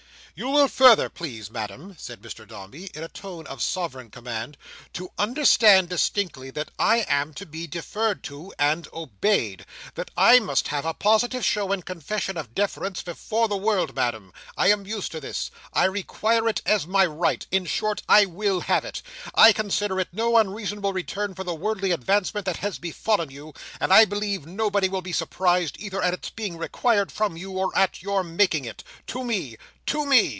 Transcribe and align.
"You 0.33 0.47
will 0.47 0.69
further 0.69 1.07
please, 1.09 1.51
Madam," 1.51 1.95
said 1.99 2.21
Mr 2.21 2.47
Dombey, 2.47 2.89
in 2.95 3.03
a 3.03 3.09
tone 3.09 3.45
of 3.47 3.61
sovereign 3.61 4.09
command, 4.09 4.57
"to 4.93 5.11
understand 5.17 5.89
distinctly, 5.89 6.49
that 6.51 6.71
I 6.79 7.05
am 7.09 7.33
to 7.35 7.45
be 7.45 7.67
deferred 7.67 8.23
to 8.23 8.51
and 8.57 8.87
obeyed. 8.91 9.65
That 9.93 10.09
I 10.17 10.39
must 10.39 10.69
have 10.69 10.85
a 10.85 10.95
positive 10.95 11.45
show 11.45 11.71
and 11.71 11.85
confession 11.85 12.37
of 12.37 12.55
deference 12.55 13.03
before 13.03 13.47
the 13.49 13.57
world, 13.57 13.93
Madam. 13.93 14.33
I 14.57 14.69
am 14.71 14.87
used 14.87 15.11
to 15.11 15.19
this. 15.19 15.51
I 15.73 15.83
require 15.83 16.47
it 16.47 16.61
as 16.65 16.87
my 16.87 17.05
right. 17.05 17.45
In 17.51 17.65
short 17.65 18.01
I 18.09 18.25
will 18.25 18.61
have 18.61 18.85
it. 18.85 19.03
I 19.35 19.51
consider 19.51 19.99
it 19.99 20.09
no 20.11 20.37
unreasonable 20.37 20.93
return 20.93 21.35
for 21.35 21.43
the 21.43 21.53
worldly 21.53 21.91
advancement 21.91 22.45
that 22.47 22.57
has 22.57 22.79
befallen 22.79 23.29
you; 23.29 23.53
and 23.79 23.93
I 23.93 24.05
believe 24.05 24.47
nobody 24.47 24.89
will 24.89 25.03
be 25.03 25.13
surprised, 25.13 25.75
either 25.77 26.01
at 26.01 26.15
its 26.15 26.31
being 26.31 26.57
required 26.57 27.11
from 27.11 27.37
you, 27.37 27.51
or 27.59 27.77
at 27.77 28.01
your 28.01 28.23
making 28.23 28.65
it.—To 28.65 29.23
Me—To 29.23 30.05
Me!" 30.05 30.21